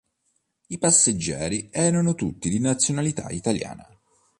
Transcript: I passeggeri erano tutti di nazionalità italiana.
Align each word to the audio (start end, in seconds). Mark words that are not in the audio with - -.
I 0.69 0.79
passeggeri 0.79 1.69
erano 1.71 2.15
tutti 2.15 2.49
di 2.49 2.57
nazionalità 2.59 3.29
italiana. 3.29 3.87